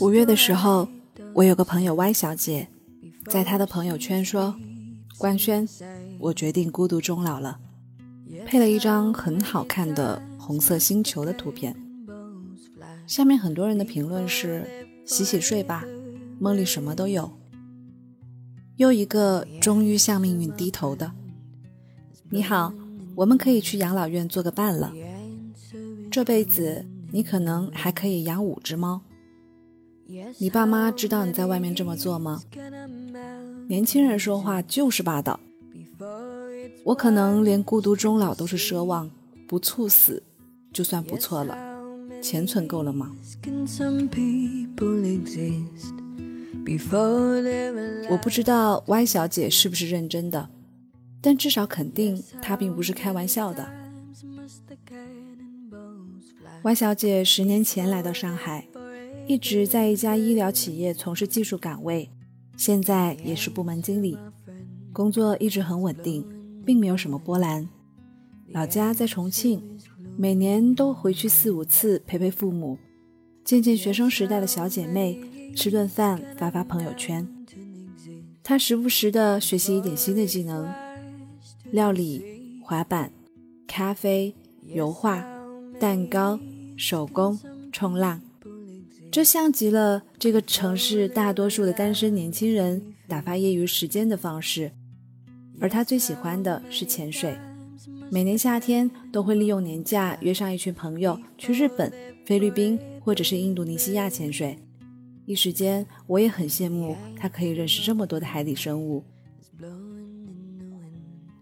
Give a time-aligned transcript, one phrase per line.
[0.00, 0.86] 五月的时候，
[1.32, 2.68] 我有个朋友 Y 小姐，
[3.24, 4.54] 在她的朋友圈说
[5.16, 5.66] ：“官宣，
[6.18, 7.58] 我决定孤独终老了。”
[8.44, 11.74] 配了一张很好看的红色星球的图片。
[13.06, 14.66] 下面很多人的评论是
[15.06, 15.82] ：“洗洗睡吧，
[16.38, 17.32] 梦里什么都有。”
[18.76, 21.10] 又一个终于向命运低头的。
[22.28, 22.74] 你好，
[23.14, 24.92] 我们可以去养老院做个伴了。
[26.10, 29.00] 这辈子你可能还可以养五只猫。
[30.38, 32.42] 你爸妈知道你在外面这么做吗？
[33.68, 35.38] 年轻人说话就是霸道。
[36.84, 39.10] 我可能连孤独终老都是奢望，
[39.46, 40.22] 不猝死
[40.72, 41.56] 就算不错了。
[42.22, 43.14] 钱存够了吗？
[48.10, 50.48] 我不知道 Y 小姐是不是认真的，
[51.20, 53.66] 但至少肯定她并不是开玩笑的。
[56.62, 58.66] Y 小姐十年前来到上海，
[59.26, 62.10] 一直在一家医疗企业从事技术岗位，
[62.56, 64.18] 现在也是部门经理，
[64.92, 66.22] 工作一直很稳定，
[66.66, 67.66] 并没有什么波澜。
[68.48, 69.62] 老家在重庆，
[70.18, 72.76] 每年都回去四五次陪陪父母，
[73.42, 75.18] 见见学生时代的小姐妹。
[75.56, 77.26] 吃顿饭，发发朋友圈。
[78.42, 80.68] 他时不时的学习一点新的技能：
[81.72, 83.10] 料理、滑板、
[83.66, 84.32] 咖啡、
[84.66, 85.26] 油画、
[85.80, 86.38] 蛋糕、
[86.80, 87.38] 手工、
[87.70, 88.18] 冲浪。
[89.12, 94.72] 这像极了这个城市大多数的单身年轻人打发业余时间的方式。
[95.60, 97.36] 而他最喜欢的是潜水，
[98.10, 101.92] 每年夏天都会利用年假约上一群朋友去日本、
[102.24, 104.58] 菲律宾或者是印度尼西亚潜水。
[105.26, 109.04] 一时间，我也很羡慕他可以认识这么多的海底生物。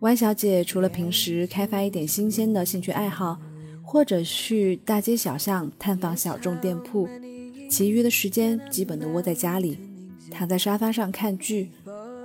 [0.00, 3.38] Y 小姐除了平时开发一点新鲜的兴趣爱好，
[3.90, 7.08] 或者去大街小巷探访小众店铺，
[7.70, 9.78] 其余的时间基本都窝在家里，
[10.30, 11.70] 躺在沙发上看剧，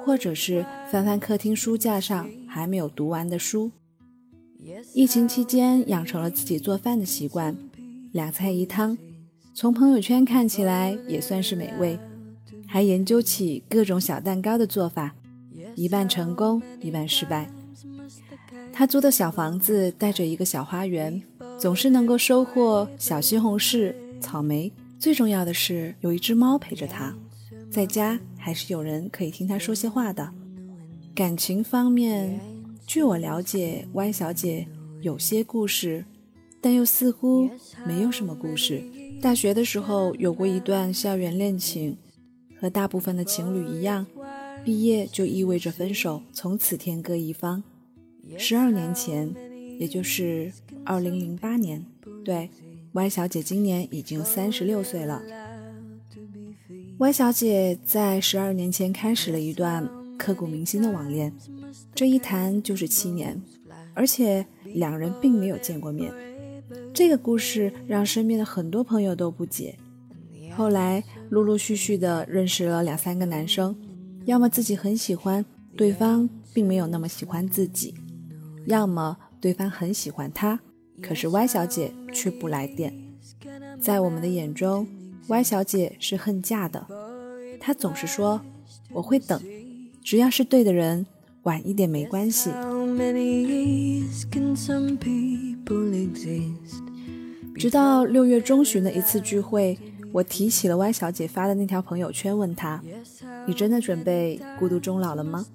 [0.04, 3.72] 或者是翻翻客厅书架上还没有读完的书。
[4.94, 7.56] 疫情期间，养成了自己做饭的习惯，
[8.12, 8.98] 两菜一汤。
[9.54, 11.98] 从朋友圈看起来也算是美味，
[12.68, 15.16] 还研究起各种小蛋糕的做法，
[15.76, 17.50] 一半成功，一半失败。
[18.74, 21.22] 他租的小房子带着一个小花园，
[21.58, 24.72] 总是能够收获小西红柿、草莓。
[25.00, 27.14] 最重要的是有一只猫陪着他，
[27.70, 30.32] 在家还是有人可以听他说些话的。
[31.14, 32.40] 感情方面，
[32.88, 34.66] 据我了解，Y 小姐
[35.02, 36.06] 有些故事，
[36.62, 37.50] 但又似乎
[37.86, 38.82] 没有什么故事。
[39.22, 41.98] 大学的时候有过一段校园恋情，
[42.60, 44.06] 和大部分的情侣一样，
[44.64, 47.62] 毕业就意味着分手，从此天各一方。
[48.38, 49.34] 十二年前，
[49.80, 50.52] 也就是
[50.86, 51.86] 二零零八年，
[52.24, 52.50] 对
[52.92, 55.22] ，Y 小姐今年已经三十六岁了。
[56.98, 61.34] Y 小姐在十二年前开始了一段刻骨铭心的网恋，
[61.96, 63.42] 这一谈就是七年，
[63.94, 66.12] 而且两人并没有见过面。
[66.94, 69.78] 这个故事让身边的很多朋友都不解。
[70.56, 73.76] 后来陆陆续续的认识了两三个男生，
[74.26, 75.44] 要么自己很喜欢
[75.76, 77.94] 对方，并没有那么喜欢自己；
[78.68, 80.60] 要么对方很喜欢他，
[81.02, 82.94] 可是 Y 小姐却不来电。
[83.80, 84.88] 在我们的眼中
[85.28, 86.86] ，Y 小姐是恨嫁的。
[87.60, 88.42] 她总是说
[88.92, 89.42] ：“我会等，
[90.04, 91.06] 只要是对的人，
[91.44, 92.52] 晚一点没关系。”
[97.56, 99.78] 直到六月中旬的一次聚会，
[100.12, 102.82] 我提起了 Y 小姐发的那条朋友圈，问她
[103.48, 105.46] ：“你真的准备孤独终老了吗？”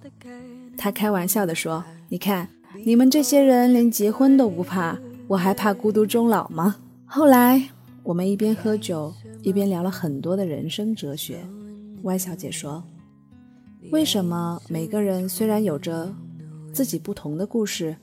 [0.77, 2.48] 她开玩笑地说：“你看，
[2.84, 4.98] 你们这些人连结婚都不怕，
[5.28, 7.69] 我还怕孤独终老吗？”后来，
[8.03, 11.39] 我们一边喝酒，一边聊了很多的人生哲学。
[12.03, 12.83] Y 小姐说
[13.93, 16.12] ：“为什么每个人虽然有着
[16.72, 17.97] 自己不同的故事，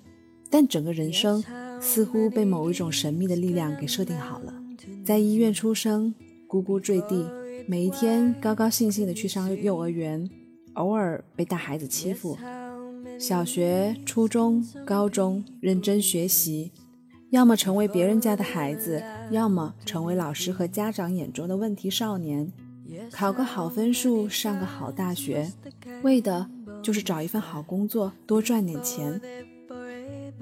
[0.50, 1.44] 但整个人生？”
[1.82, 4.54] 似乎被某一种神秘的力量给设定好了，
[5.06, 6.16] 在医院出生，
[6.48, 7.30] 咕咕坠地，
[7.68, 10.28] 每一天高高兴兴的去上幼儿园，
[10.76, 12.38] 偶尔被大孩子欺负，
[13.20, 16.72] 小学、初中、高中认真学习，
[17.32, 22.52] 要么成为别人家的孩子，要么成为老师和家长眼中的问题少年，
[23.12, 25.52] 考个好分数，上个好大学，
[26.04, 26.48] 为的
[26.82, 29.20] 就是找一份好工作，多赚点钱。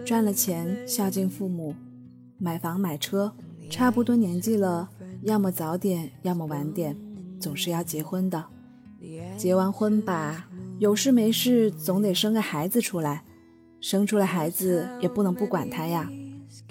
[0.06, 1.74] 赚了钱孝敬父母，
[2.38, 3.32] 买房买车，
[3.70, 4.90] 差不多年纪了，
[5.22, 6.96] 要么早点，要么晚点，
[7.40, 8.44] 总是要结婚的。
[9.38, 10.48] 结完婚吧，
[10.80, 13.24] 有事没事总得生个孩子出来，
[13.80, 16.10] 生出来孩子也不能不管他呀。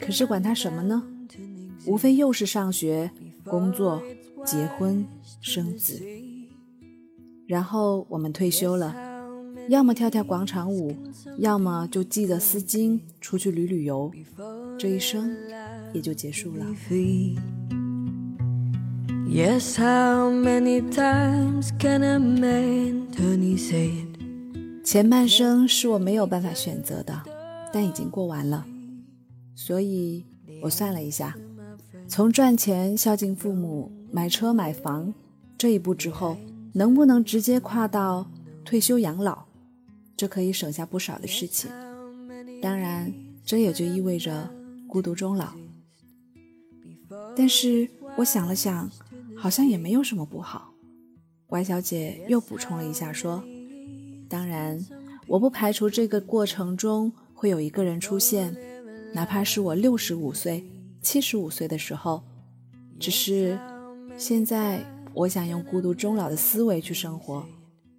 [0.05, 1.03] 可是管他什么呢？
[1.87, 3.11] 无非又是上学，
[3.45, 4.03] 工作、
[4.45, 5.07] 结婚、
[5.41, 6.03] 生子，
[7.47, 8.95] 然后我们退休了，
[9.69, 10.95] 要么跳跳广场舞，
[11.39, 14.11] 要么就系着丝巾出去旅旅游，
[14.77, 15.35] 这一生
[15.93, 16.67] 也就结束了。
[19.29, 24.09] Yes, how many times can a man turn his head?
[24.85, 27.23] 前半生是我没有办法选择的，
[27.73, 28.67] 但已经过完了，
[29.55, 30.25] 所以
[30.63, 31.37] 我算了一下，
[32.09, 35.13] 从赚钱、孝敬父母、买车买房
[35.57, 36.37] 这一步之后，
[36.73, 38.31] 能不能直接跨到
[38.65, 39.45] 退休养老？
[40.17, 41.71] 这可以省下不少的事情。
[42.61, 43.13] 当然，
[43.45, 44.49] 这也就意味着
[44.89, 45.53] 孤独终老。
[47.37, 48.91] 但是我想了想。
[49.35, 50.73] 好像也没有什么不好。
[51.49, 53.43] Y 小姐又补充了一下，说
[54.31, 54.79] ：“当然，
[55.27, 58.57] 我不排除这个过程中会有一个人出现，
[59.13, 60.65] 哪怕是我六十五岁、
[61.01, 62.23] 七十五岁的时候。
[62.99, 63.59] 只是
[64.17, 67.45] 现在，我想用孤独终老的思维去生活，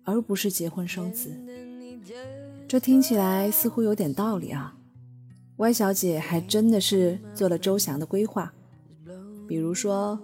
[0.04, 1.30] 而不是结婚生子。
[2.68, 4.76] 这听起来似乎有点道理啊。
[5.58, 8.54] ”Y 小姐还真的是做了周详的规划，
[9.48, 10.20] 比如说。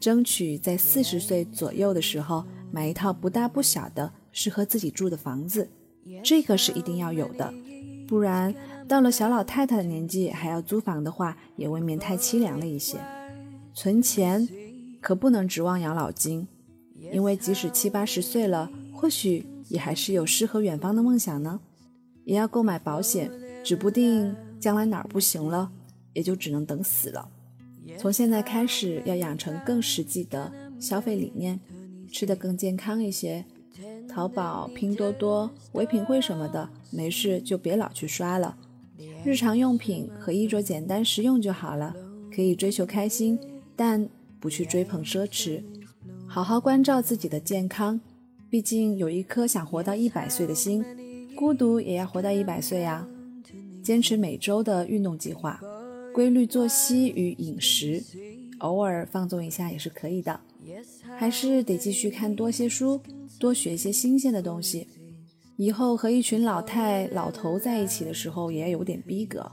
[0.00, 5.66] 争取在四十岁左右的时候买一套不大不小的适合自己住的房子，
[6.22, 7.50] 这个是一定要有的，
[8.06, 8.54] 不然
[8.86, 12.98] 到了小老太太的年纪还要租房的话，也未免太凄凉了一些。
[13.72, 14.46] 存钱
[15.00, 16.46] 可不能指望养老金，
[17.12, 21.60] 因为即使七八十岁了，或许也还是有诗和远方的梦想呢。
[22.24, 23.30] 也要购买保险，
[23.62, 25.70] 指不定将来哪儿不行了，
[26.12, 27.28] 也就只能等死了。
[27.98, 31.60] 从现在开始，要养成更实际的消费理念，
[32.10, 33.44] 吃得更健康一些。
[34.08, 38.56] 淘宝、拼多多、唯品会什么的，没事就别老去刷了。
[39.24, 41.96] 日常用品和衣着简单实用就好了，
[42.30, 43.38] 可以追求开心，
[43.74, 44.06] 但
[44.38, 45.62] 不去追捧奢侈。
[46.26, 47.98] 好好关照自己的健康，
[48.50, 50.84] 毕竟有一颗想活到一百岁的心，
[51.34, 53.08] 孤独也要活到一百岁呀。
[53.82, 55.58] 坚持每周的运动计划。
[56.12, 58.00] 规律作息与饮食，
[58.58, 60.38] 偶尔放纵一下也是可以的。
[61.16, 63.00] 还是得继续看多些书，
[63.38, 64.86] 多学一些新鲜的东西。
[65.56, 69.50] 以后和一群老太老头在一起的时候，也要有点逼格，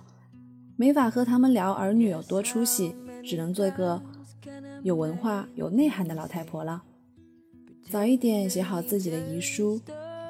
[0.76, 4.02] 没法和他们聊儿女有多出息，只能做一个
[4.84, 6.82] 有文化、有内涵的老太婆了。
[7.90, 9.80] 早一点写好自己的遗书，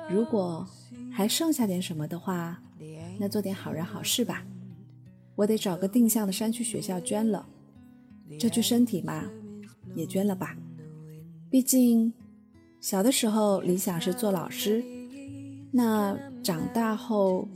[0.10, 0.68] 如果
[1.12, 2.62] 还剩下点什么的话，
[3.18, 4.44] 那做点好人好事吧。
[5.36, 7.48] 我得找个定向的山区学校捐了，
[8.38, 9.24] 这具身体嘛，
[9.96, 10.58] 也捐了吧。
[11.50, 12.12] 毕竟
[12.82, 14.84] 小的时候理想是做老师，
[15.72, 17.48] 那长大后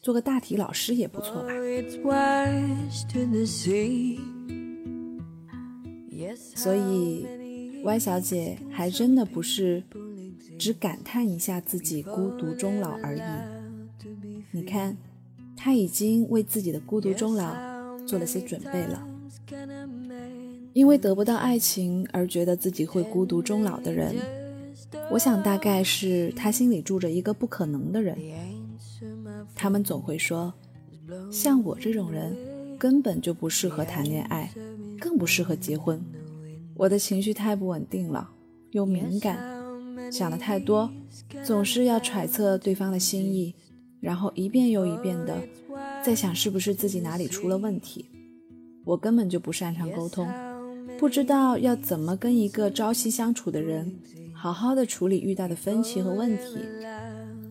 [0.00, 1.48] 做个大体老师也不错吧。
[6.54, 7.26] 所以
[7.84, 9.82] ，Y 小姐还真的不是
[10.58, 13.22] 只感叹一下自己孤独终老而已。
[14.50, 14.96] 你看。
[15.64, 17.54] 她已经为自己的孤独终老
[18.04, 19.06] 做了些准备了。
[20.72, 24.16] 因为得不到爱情而觉得自己会孤独终老的人，
[25.10, 28.16] 我想大概是他心里住着一个不可能的人。
[29.54, 30.52] 他们总会说，
[31.30, 32.36] 像我这种人
[32.78, 34.50] 根本就不适合谈恋爱，
[34.98, 36.00] 更不适合结婚。
[36.74, 38.30] 我的情绪太不稳定了，
[38.70, 39.38] 又敏感，
[40.10, 40.90] 想的太多，
[41.44, 43.54] 总是要揣测对方的心意。
[44.00, 45.40] 然后一遍又一遍的
[46.02, 48.04] 在想是不是自己哪里出了问题。
[48.84, 50.28] 我根本就不擅长沟通，
[50.98, 53.96] 不知道要怎么跟一个朝夕相处的人
[54.42, 56.58] 好好的处理遇到的分歧和问题。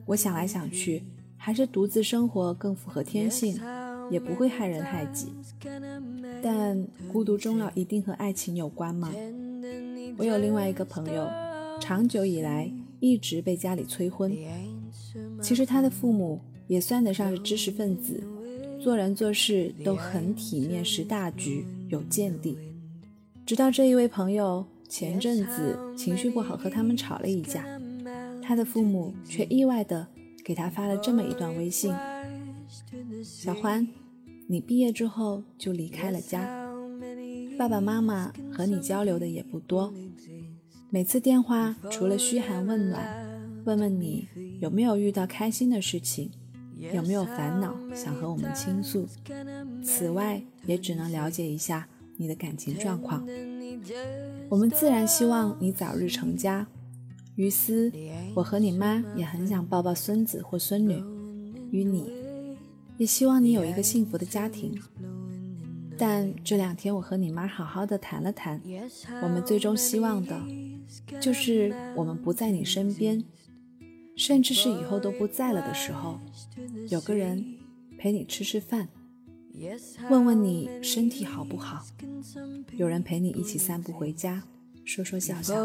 [0.08, 1.02] 我想来想去，
[1.38, 3.58] 还是独自生活更符合天性，
[4.10, 5.32] 也不会害人害己。
[6.44, 9.10] 但孤独终老一定和爱情有关吗？
[10.18, 11.26] 我有另外一个朋友，
[11.80, 12.70] 长久以来
[13.00, 14.30] 一直被家里催婚。
[15.42, 18.22] 其实他的父母也算得上是知识分子，
[18.82, 22.58] 做人做事都很体面，识大局，有见地。
[23.46, 27.66] 直到这一位朋友前阵子情绪不好，和他们吵了一架，
[28.44, 30.06] 他的父母却意外的
[30.44, 31.96] 给他发了这么一段微信
[33.24, 33.88] ：“小欢，
[34.48, 36.70] 你毕业之后就离开了家，
[37.58, 39.94] 爸爸妈妈和你交流的也不多，
[40.90, 43.32] 每次电话除了嘘寒问暖。”
[43.64, 44.28] 问问你
[44.60, 46.30] 有没有遇到开心的事情，
[46.94, 49.08] 有没有烦恼想和我们倾诉？
[49.82, 51.88] 此外，也只能了解一下
[52.22, 53.28] 你的感情状况。
[54.48, 56.68] 我们自然希望你早日成家。
[57.36, 57.92] 于私，
[58.36, 61.04] 我和你妈也很想抱抱孙子或孙女。
[61.72, 62.12] 与你，
[62.98, 64.80] 也希望你有一个幸福的家庭。
[65.98, 68.62] 但这两天我和你妈好好的谈了谈，
[69.24, 70.40] 我们最终希望的，
[71.20, 73.24] 就是我们不在你身边，
[74.16, 76.20] 甚至是以后都不在了的时候，
[76.90, 77.44] 有个人
[77.98, 78.90] 陪你吃吃饭，
[80.10, 81.86] 问问你身体好不好，
[82.78, 84.44] 有人陪你一起散步回家，
[84.86, 85.56] 说说笑笑。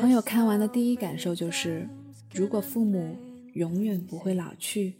[0.00, 1.88] 朋友看完的第一感受就是，
[2.32, 3.16] 如果父母
[3.54, 4.94] 永远不会老去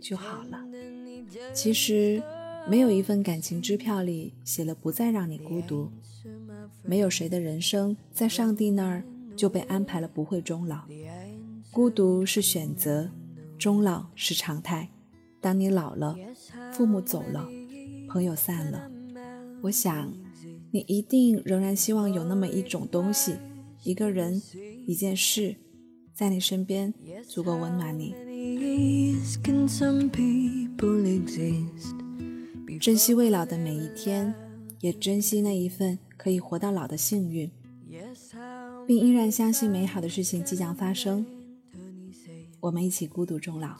[0.00, 0.64] 就好了。
[1.52, 2.22] 其实，
[2.68, 5.90] 没有一份感情支票里写了不再让你孤独。
[6.84, 9.02] 没有谁的人生在上帝那儿
[9.34, 10.82] 就被安排了不会终老。
[11.72, 13.10] 孤独是选择，
[13.62, 14.88] 终老是常态。
[15.40, 16.16] 当你老了，
[16.72, 17.48] 父母走了，
[18.08, 18.90] 朋友散了，
[19.62, 20.12] 我想，
[20.72, 23.36] 你一定仍然希望有那么一种东西。
[23.84, 24.42] 一个人，
[24.84, 25.54] 一件事，
[26.12, 26.92] 在你身边
[27.28, 28.12] 足够温暖你。
[32.80, 34.34] 珍惜未老的每一天，
[34.80, 37.48] 也珍惜那一份可以活到老的幸运，
[38.88, 41.24] 并依然相信美好的事情即将发生。
[42.62, 43.70] 我们一起孤独终老，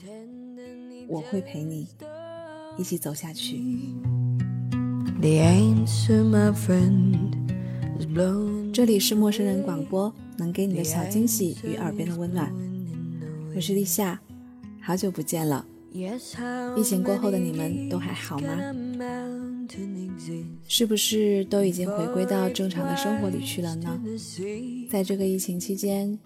[1.07, 1.87] 我会陪你
[2.77, 3.61] 一起走下去。
[8.73, 12.53] 这里是陌生人广播，能给你的小惊喜与耳边的温暖。
[13.55, 14.21] 我是立夏，
[14.81, 15.65] 好久不见了。
[16.77, 18.49] 疫情过后的你们都还好吗？
[20.67, 24.01] 是不是都已经回归到正常的生活里去了呢？
[24.91, 26.19] 在这个疫情期间，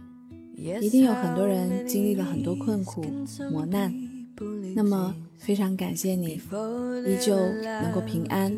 [0.56, 3.04] 一定有很多人经历了很多困苦
[3.50, 3.92] 磨难。
[4.74, 6.40] 那么，非常感谢你，
[7.06, 8.52] 依旧能够平安、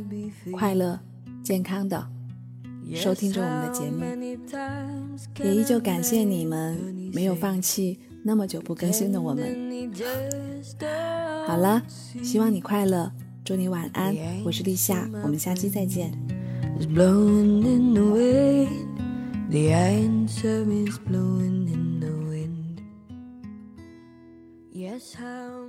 [0.52, 0.98] 快乐、
[1.42, 2.08] 健康的。
[2.94, 4.02] 收听着我们的节目，
[5.44, 6.76] 也依旧感谢你们
[7.12, 9.92] 没有放弃那么久不更新的我们。
[11.46, 11.82] 好了，
[12.22, 13.12] 希望你快乐，
[13.44, 14.16] 祝你晚安。
[14.44, 16.10] 我是立夏，我们下期再见。
[24.98, 25.67] That's how